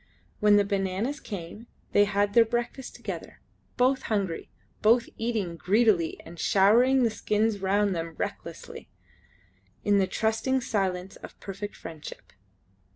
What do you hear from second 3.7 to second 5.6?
both hungry, both eating